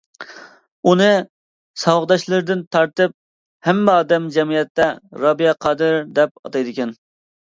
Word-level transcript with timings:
ئۇنى 0.91 1.09
ساۋاقداشلىرىدىن 1.81 2.63
تارتىپ 2.75 3.13
ھەممە 3.69 3.97
ئادەم 3.97 4.25
جەمئىيەتتە 4.37 4.89
«رابىيە 5.27 5.55
قادىر» 5.67 5.99
دەپ 6.21 6.43
ئاتايدىكەن. 6.47 6.97